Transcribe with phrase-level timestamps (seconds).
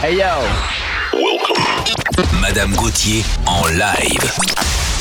[0.00, 0.44] Hey yo.
[1.12, 1.60] Welcome.
[2.40, 4.97] Madame Gauthier en live.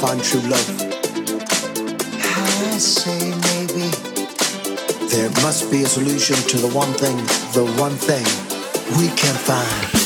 [0.00, 0.68] find true love.
[2.20, 3.88] I say maybe.
[5.08, 7.16] There must be a solution to the one thing,
[7.54, 8.24] the one thing
[8.98, 10.05] we can find.